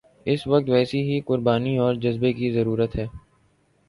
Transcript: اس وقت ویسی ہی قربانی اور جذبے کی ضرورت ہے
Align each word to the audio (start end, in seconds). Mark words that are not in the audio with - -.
اس 0.25 0.45
وقت 0.47 0.69
ویسی 0.69 1.01
ہی 1.01 1.19
قربانی 1.21 1.75
اور 1.77 1.93
جذبے 1.95 2.31
کی 2.33 2.51
ضرورت 2.51 2.95
ہے 2.95 3.05